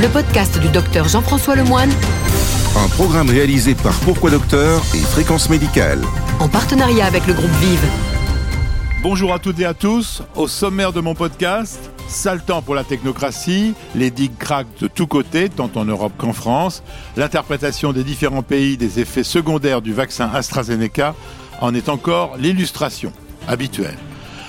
[0.00, 1.90] le podcast du docteur Jean-François Lemoine,
[2.76, 6.00] Un programme réalisé par Pourquoi Docteur et Fréquence Médicale.
[6.40, 7.84] en partenariat avec le groupe Vive.
[9.02, 10.22] Bonjour à toutes et à tous.
[10.34, 15.06] Au sommaire de mon podcast, sale temps pour la technocratie, les digues craquent de tous
[15.06, 16.82] côtés, tant en Europe qu'en France,
[17.16, 21.14] l'interprétation des différents pays des effets secondaires du vaccin AstraZeneca
[21.60, 23.12] en est encore l'illustration
[23.46, 23.98] habituelle.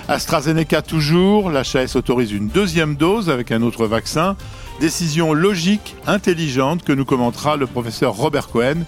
[0.08, 4.36] AstraZeneca toujours, l'HAS autorise une deuxième dose avec un autre vaccin,
[4.80, 8.84] décision logique, intelligente que nous commentera le professeur Robert Cohen,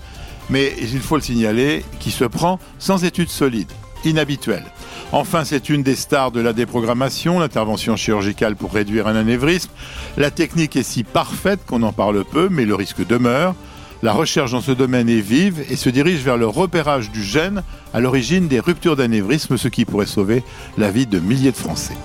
[0.49, 3.71] mais il faut le signaler, qui se prend sans études solides,
[4.05, 4.65] inhabituelles.
[5.11, 9.71] Enfin, c'est une des stars de la déprogrammation, l'intervention chirurgicale pour réduire un anévrisme.
[10.17, 13.55] La technique est si parfaite qu'on en parle peu, mais le risque demeure.
[14.03, 17.63] La recherche dans ce domaine est vive et se dirige vers le repérage du gène
[17.93, 20.43] à l'origine des ruptures d'anévrisme, ce qui pourrait sauver
[20.77, 21.97] la vie de milliers de Français.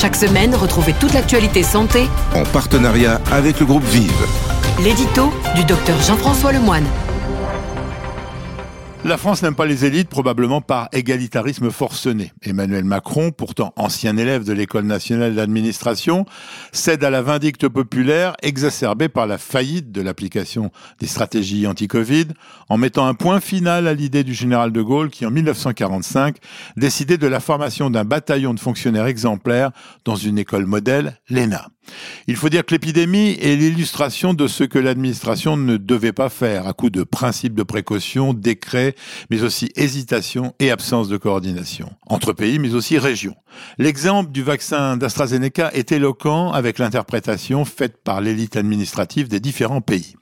[0.00, 4.12] Chaque semaine, retrouvez toute l'actualité santé, En partenariat avec le groupe Vive.
[4.80, 6.86] l'édito du docteur Jean-François Lemoine.
[9.08, 12.30] La France n'aime pas les élites, probablement par égalitarisme forcené.
[12.42, 16.26] Emmanuel Macron, pourtant ancien élève de l'École nationale d'administration,
[16.72, 22.26] cède à la vindicte populaire exacerbée par la faillite de l'application des stratégies anti-Covid,
[22.68, 26.36] en mettant un point final à l'idée du général de Gaulle qui, en 1945,
[26.76, 29.70] décidait de la formation d'un bataillon de fonctionnaires exemplaires
[30.04, 31.68] dans une école modèle, l'ENA.
[32.26, 36.66] Il faut dire que l'épidémie est l'illustration de ce que l'administration ne devait pas faire
[36.66, 38.94] à coup de principes de précaution, décrets,
[39.30, 43.36] mais aussi hésitation et absence de coordination entre pays, mais aussi régions.
[43.78, 50.14] L'exemple du vaccin d'AstraZeneca est éloquent avec l'interprétation faite par l'élite administrative des différents pays.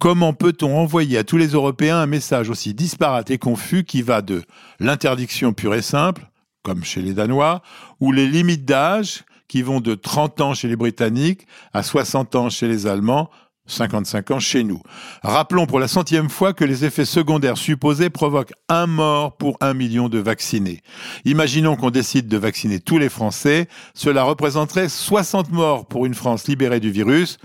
[0.00, 4.22] Comment peut-on envoyer à tous les Européens un message aussi disparate et confus qui va
[4.22, 4.42] de
[4.80, 6.28] l'interdiction pure et simple,
[6.62, 7.62] comme chez les Danois,
[8.00, 12.50] ou les limites d'âge qui vont de 30 ans chez les Britanniques à 60 ans
[12.50, 13.30] chez les Allemands,
[13.66, 14.82] 55 ans chez nous.
[15.22, 19.72] Rappelons pour la centième fois que les effets secondaires supposés provoquent un mort pour un
[19.72, 20.80] million de vaccinés.
[21.24, 26.48] Imaginons qu'on décide de vacciner tous les Français, cela représenterait 60 morts pour une France
[26.48, 27.38] libérée du virus.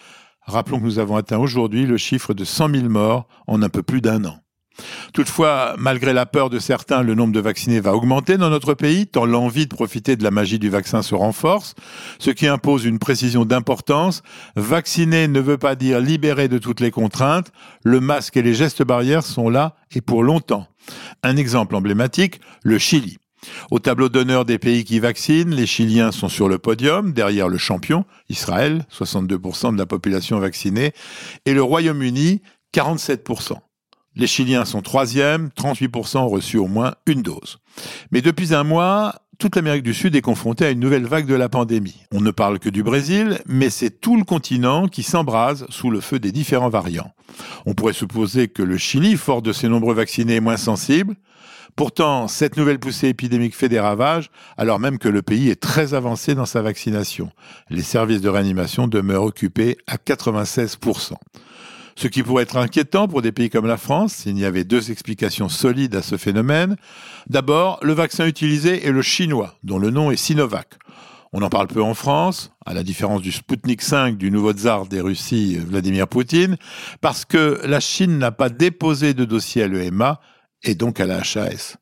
[0.47, 3.83] Rappelons que nous avons atteint aujourd'hui le chiffre de 100 000 morts en un peu
[3.83, 4.39] plus d'un an.
[5.13, 9.07] Toutefois, malgré la peur de certains, le nombre de vaccinés va augmenter dans notre pays,
[9.07, 11.75] tant l'envie de profiter de la magie du vaccin se renforce,
[12.19, 14.21] ce qui impose une précision d'importance.
[14.55, 17.51] Vacciner ne veut pas dire libérer de toutes les contraintes.
[17.83, 20.67] Le masque et les gestes barrières sont là et pour longtemps.
[21.23, 23.17] Un exemple emblématique, le Chili.
[23.71, 27.57] Au tableau d'honneur des pays qui vaccinent, les Chiliens sont sur le podium, derrière le
[27.57, 30.91] champion, Israël, 62% de la population vaccinée,
[31.45, 32.41] et le Royaume-Uni,
[32.73, 33.53] 47%.
[34.19, 37.59] Les Chiliens sont troisième, 38% ont reçu au moins une dose.
[38.11, 41.35] Mais depuis un mois, toute l'Amérique du Sud est confrontée à une nouvelle vague de
[41.35, 42.03] la pandémie.
[42.11, 46.01] On ne parle que du Brésil, mais c'est tout le continent qui s'embrase sous le
[46.01, 47.13] feu des différents variants.
[47.65, 51.15] On pourrait supposer que le Chili, fort de ses nombreux vaccinés, est moins sensible.
[51.77, 55.93] Pourtant, cette nouvelle poussée épidémique fait des ravages, alors même que le pays est très
[55.93, 57.31] avancé dans sa vaccination.
[57.69, 61.13] Les services de réanimation demeurent occupés à 96%.
[61.99, 64.89] Ce qui pourrait être inquiétant pour des pays comme la France s'il y avait deux
[64.89, 66.77] explications solides à ce phénomène.
[67.27, 70.79] D'abord, le vaccin utilisé est le chinois, dont le nom est Sinovac.
[71.33, 74.85] On en parle peu en France, à la différence du Sputnik 5 du nouveau tsar
[74.85, 76.55] des Russies, Vladimir Poutine,
[77.01, 80.21] parce que la Chine n'a pas déposé de dossier à l'EMA
[80.63, 81.75] et donc à la HAS.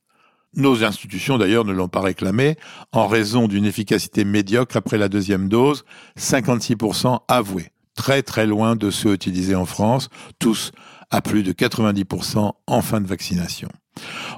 [0.56, 2.58] Nos institutions d'ailleurs ne l'ont pas réclamé
[2.92, 5.86] en raison d'une efficacité médiocre après la deuxième dose,
[6.18, 10.08] 56% avoués très très loin de ceux utilisés en France,
[10.40, 10.72] tous
[11.10, 13.68] à plus de 90% en fin de vaccination.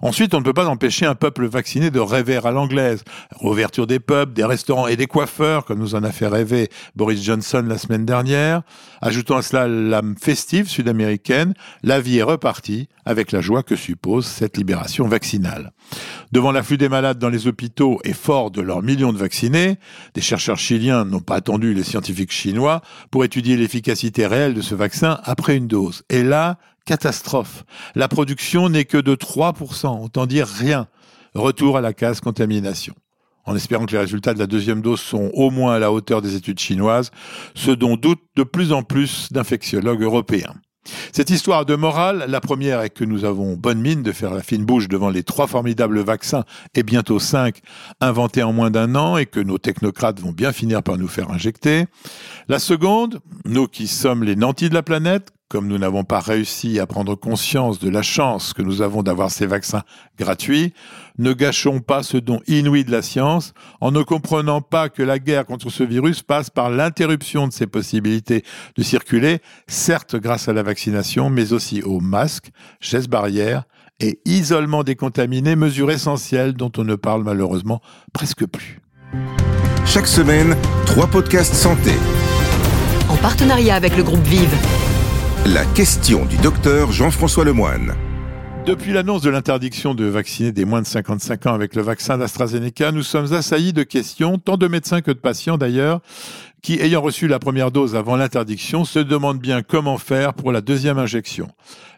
[0.02, 3.04] Ensuite, on ne peut pas empêcher un peuple vacciné de rêver à l'anglaise.
[3.42, 7.24] Ouverture des pubs, des restaurants et des coiffeurs, comme nous en a fait rêver Boris
[7.24, 8.62] Johnson la semaine dernière.
[9.02, 14.26] Ajoutant à cela l'âme festive sud-américaine, la vie est repartie avec la joie que suppose
[14.26, 15.72] cette libération vaccinale.
[16.32, 19.78] Devant l'afflux des malades dans les hôpitaux et fort de leurs millions de vaccinés,
[20.14, 22.82] des chercheurs chiliens n'ont pas attendu les scientifiques chinois
[23.12, 26.04] pour étudier l'efficacité réelle de ce vaccin après une dose.
[26.10, 26.58] Et là,
[26.90, 27.66] catastrophe.
[27.94, 30.88] La production n'est que de 3%, autant dire rien.
[31.36, 32.96] Retour à la case contamination.
[33.46, 36.22] En espérant que les résultats de la deuxième dose sont au moins à la hauteur
[36.22, 37.12] des études chinoises,
[37.56, 40.54] ce dont doutent de plus en plus d'infectiologues européens.
[41.12, 44.42] Cette histoire de morale, la première est que nous avons bonne mine de faire la
[44.42, 47.60] fine bouche devant les trois formidables vaccins et bientôt cinq
[48.00, 51.32] inventés en moins d'un an et que nos technocrates vont bien finir par nous faire
[51.32, 51.86] injecter.
[52.48, 56.80] La seconde, nous qui sommes les nantis de la planète, comme nous n'avons pas réussi
[56.80, 59.82] à prendre conscience de la chance que nous avons d'avoir ces vaccins
[60.18, 60.74] gratuits,
[61.18, 65.18] ne gâchons pas ce don inouï de la science en ne comprenant pas que la
[65.18, 68.44] guerre contre ce virus passe par l'interruption de ses possibilités
[68.76, 73.64] de circuler, certes grâce à la vaccination, mais aussi aux masques, gestes barrières
[74.00, 77.82] et isolement des contaminés, mesures essentielles dont on ne parle malheureusement
[78.14, 78.80] presque plus.
[79.86, 80.56] Chaque semaine,
[80.86, 81.94] trois podcasts santé.
[83.10, 84.56] En partenariat avec le groupe Vive.
[85.46, 87.96] La question du docteur Jean-François Lemoine.
[88.66, 92.92] Depuis l'annonce de l'interdiction de vacciner des moins de 55 ans avec le vaccin d'AstraZeneca,
[92.92, 96.02] nous sommes assaillis de questions, tant de médecins que de patients d'ailleurs,
[96.62, 100.62] qui, ayant reçu la première dose avant l'interdiction, se demandent bien comment faire pour la
[100.62, 101.50] deuxième injection.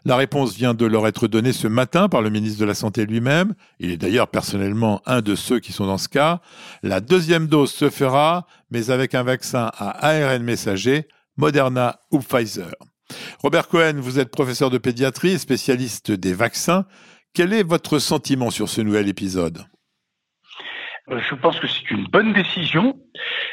[0.04, 3.04] La réponse vient de leur être donnée ce matin par le ministre de la Santé
[3.04, 3.54] lui-même.
[3.80, 6.40] Il est d'ailleurs personnellement un de ceux qui sont dans ce cas.
[6.82, 12.72] La deuxième dose se fera, mais avec un vaccin à ARN messager, Moderna ou Pfizer.
[13.42, 16.84] Robert Cohen, vous êtes professeur de pédiatrie, spécialiste des vaccins.
[17.34, 19.64] Quel est votre sentiment sur ce nouvel épisode?
[21.10, 22.98] Euh, je pense que c'est une bonne décision.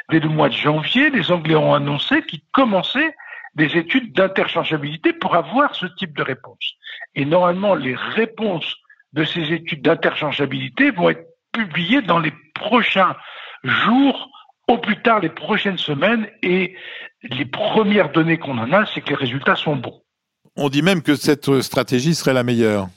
[0.10, 3.16] Dès le mois de janvier, les Anglais ont annoncé qu'ils commençaient
[3.56, 6.76] des études d'interchangeabilité pour avoir ce type de réponse.
[7.16, 8.76] Et normalement, les réponses
[9.14, 13.16] de ces études d'interchangeabilité vont être publiées dans les prochains
[13.64, 14.30] jours,
[14.70, 16.76] au plus tard les prochaines semaines, et
[17.24, 20.02] les premières données qu'on en a, c'est que les résultats sont bons.
[20.56, 22.88] On dit même que cette stratégie serait la meilleure.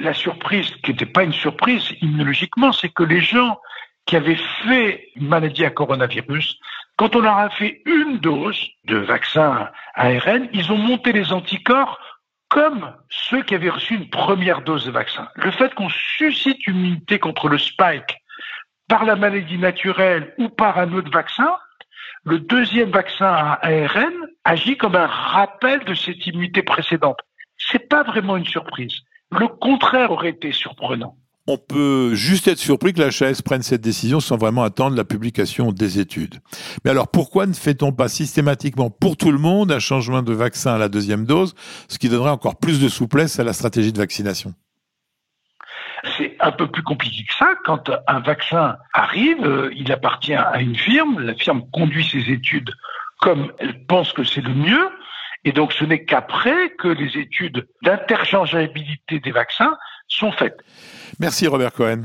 [0.00, 3.58] La surprise, qui n'était pas une surprise immunologiquement, c'est que les gens
[4.06, 6.58] qui avaient fait une maladie à coronavirus,
[6.96, 12.00] quand on leur a fait une dose de vaccin ARN, ils ont monté les anticorps
[12.48, 15.28] comme ceux qui avaient reçu une première dose de vaccin.
[15.36, 18.16] Le fait qu'on suscite une immunité contre le spike
[18.88, 21.50] par la maladie naturelle ou par un autre vaccin,
[22.24, 24.12] le deuxième vaccin à ARN
[24.44, 27.18] agit comme un rappel de cette immunité précédente.
[27.56, 28.94] C'est pas vraiment une surprise.
[29.30, 31.16] Le contraire aurait été surprenant.
[31.50, 35.72] On peut juste être surpris que la prenne cette décision sans vraiment attendre la publication
[35.72, 36.40] des études.
[36.84, 40.74] Mais alors pourquoi ne fait-on pas systématiquement pour tout le monde un changement de vaccin
[40.74, 41.54] à la deuxième dose,
[41.88, 44.52] ce qui donnerait encore plus de souplesse à la stratégie de vaccination?
[46.40, 47.54] Un peu plus compliqué que ça.
[47.64, 51.20] Quand un vaccin arrive, euh, il appartient à une firme.
[51.20, 52.70] La firme conduit ses études
[53.20, 54.88] comme elle pense que c'est le mieux.
[55.44, 59.76] Et donc, ce n'est qu'après que les études d'interchangeabilité des vaccins
[60.08, 60.58] sont faites.
[61.20, 62.02] Merci Robert Cohen.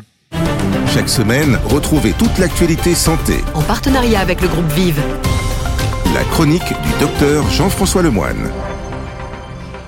[0.88, 3.40] Chaque semaine, retrouvez toute l'actualité santé.
[3.56, 5.02] En partenariat avec le groupe Vive.
[6.14, 8.52] La chronique du docteur Jean-François Lemoine.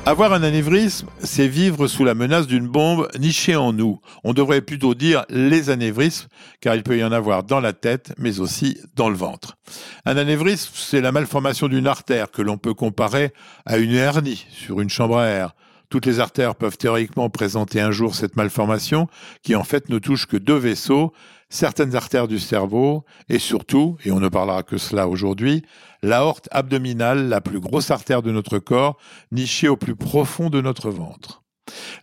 [0.07, 3.99] Avoir un anévrisme, c'est vivre sous la menace d'une bombe nichée en nous.
[4.23, 6.27] On devrait plutôt dire les anévrismes,
[6.61, 9.57] car il peut y en avoir dans la tête, mais aussi dans le ventre.
[10.05, 13.33] Un anévrisme, c'est la malformation d'une artère que l'on peut comparer
[13.65, 15.55] à une hernie sur une chambre à air.
[15.89, 19.07] Toutes les artères peuvent théoriquement présenter un jour cette malformation,
[19.41, 21.13] qui en fait ne touche que deux vaisseaux,
[21.49, 25.63] certaines artères du cerveau, et surtout, et on ne parlera que cela aujourd'hui,
[26.01, 28.97] l'aorte abdominale, la plus grosse artère de notre corps,
[29.31, 31.43] nichée au plus profond de notre ventre.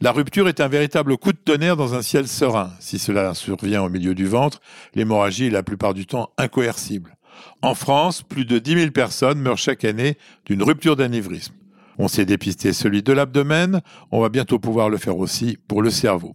[0.01, 2.73] La rupture est un véritable coup de tonnerre dans un ciel serein.
[2.81, 4.61] Si cela survient au milieu du ventre,
[4.95, 7.17] l'hémorragie est la plupart du temps incoercible.
[7.63, 11.55] En France, plus de 10 000 personnes meurent chaque année d'une rupture d'anévrisme.
[11.99, 13.81] On s'est dépisté celui de l'abdomen,
[14.11, 16.35] on va bientôt pouvoir le faire aussi pour le cerveau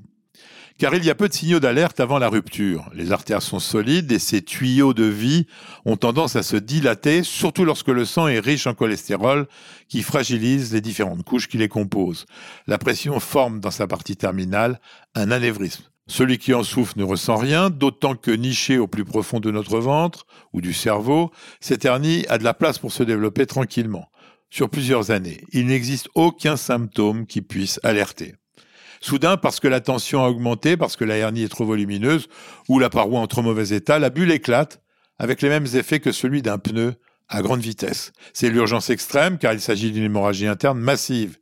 [0.78, 2.90] car il y a peu de signaux d'alerte avant la rupture.
[2.94, 5.48] Les artères sont solides et ces tuyaux de vie
[5.86, 9.48] ont tendance à se dilater, surtout lorsque le sang est riche en cholestérol
[9.88, 12.26] qui fragilise les différentes couches qui les composent.
[12.68, 14.80] La pression forme dans sa partie terminale
[15.16, 15.84] un anévrisme.
[16.10, 19.80] Celui qui en souffre ne ressent rien, d'autant que niché au plus profond de notre
[19.80, 24.10] ventre ou du cerveau, cette hernie a de la place pour se développer tranquillement.
[24.50, 28.36] Sur plusieurs années, il n'existe aucun symptôme qui puisse alerter.
[29.02, 32.28] Soudain, parce que la tension a augmenté, parce que la hernie est trop volumineuse,
[32.68, 34.82] ou la paroi en trop mauvais état, la bulle éclate,
[35.20, 36.96] avec les mêmes effets que celui d'un pneu
[37.30, 38.12] à grande vitesse.
[38.34, 41.38] C'est l'urgence extrême car il s'agit d'une hémorragie interne massive.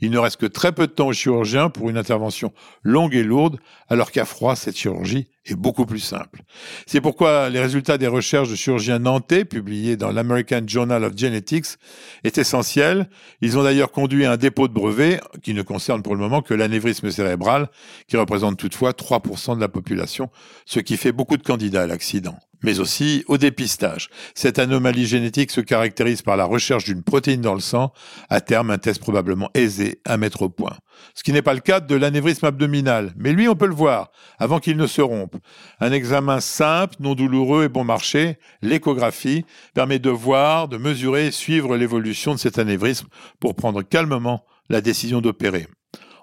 [0.00, 2.52] Il ne reste que très peu de temps au chirurgien pour une intervention
[2.82, 6.42] longue et lourde, alors qu'à froid, cette chirurgie est beaucoup plus simple.
[6.86, 11.78] C'est pourquoi les résultats des recherches de chirurgiens nantais, publiés dans l'American Journal of Genetics,
[12.22, 13.08] est essentiel.
[13.40, 16.42] Ils ont d'ailleurs conduit à un dépôt de brevet qui ne concerne pour le moment
[16.42, 17.68] que l'anévrisme cérébral,
[18.06, 20.30] qui représente toutefois 3% de la population,
[20.64, 22.38] ce qui fait beaucoup de candidats à l'accident.
[22.62, 24.08] Mais aussi au dépistage.
[24.34, 27.92] Cette anomalie génétique se caractérise par la recherche d'une protéine dans le sang,
[28.28, 30.76] à terme un test probablement aisé à mettre au point.
[31.14, 34.10] Ce qui n'est pas le cas de l'anévrisme abdominal, mais lui on peut le voir
[34.38, 35.36] avant qu'il ne se rompe.
[35.80, 41.32] Un examen simple, non douloureux et bon marché, l'échographie, permet de voir, de mesurer et
[41.32, 43.08] suivre l'évolution de cet anévrisme
[43.40, 45.66] pour prendre calmement la décision d'opérer.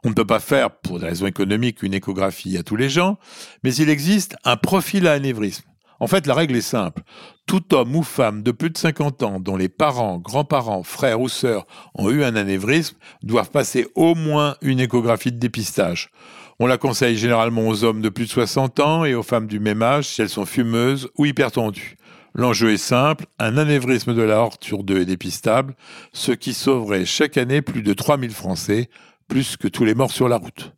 [0.04, 3.18] On ne peut pas faire, pour des raisons économiques, une échographie à tous les gens,
[3.64, 5.64] mais il existe un profil à anévrisme.
[6.00, 7.04] En fait, la règle est simple.
[7.46, 11.30] Tout homme ou femme de plus de 50 ans dont les parents, grands-parents, frères ou
[11.30, 16.12] sœurs ont eu un anévrisme doivent passer au moins une échographie de dépistage.
[16.60, 19.60] On la conseille généralement aux hommes de plus de 60 ans et aux femmes du
[19.60, 21.98] même âge si elles sont fumeuses ou hypertendues.
[22.34, 25.76] L'enjeu est simple, un anévrisme de la horte sur deux est dépistable,
[26.12, 28.90] ce qui sauverait chaque année plus de 3000 Français,
[29.28, 30.74] plus que tous les morts sur la route.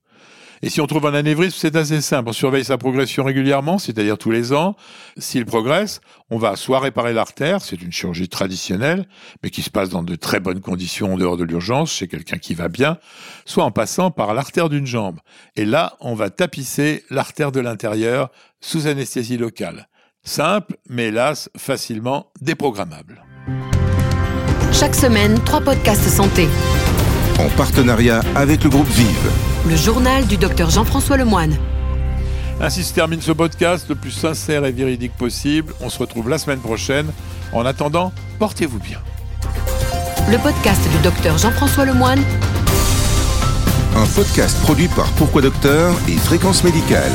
[0.61, 2.29] Et si on trouve un anévrisme, c'est assez simple.
[2.29, 4.75] On surveille sa progression régulièrement, c'est-à-dire tous les ans.
[5.17, 9.07] S'il progresse, on va soit réparer l'artère, c'est une chirurgie traditionnelle,
[9.43, 12.37] mais qui se passe dans de très bonnes conditions en dehors de l'urgence, chez quelqu'un
[12.37, 12.97] qui va bien,
[13.45, 15.19] soit en passant par l'artère d'une jambe.
[15.55, 18.29] Et là, on va tapisser l'artère de l'intérieur
[18.61, 19.87] sous anesthésie locale.
[20.23, 23.23] Simple, mais hélas, facilement déprogrammable.
[24.73, 26.47] Chaque semaine, trois podcasts santé.
[27.39, 29.56] En partenariat avec le groupe Vive.
[29.67, 31.53] Le journal du docteur Jean-François Lemoine.
[32.61, 35.73] Ainsi se termine ce podcast le plus sincère et véridique possible.
[35.81, 37.07] On se retrouve la semaine prochaine.
[37.51, 38.99] En attendant, portez-vous bien.
[40.31, 42.23] Le podcast du docteur Jean-François Lemoine.
[43.95, 47.11] Un podcast produit par Pourquoi Docteur et Fréquence Médicale.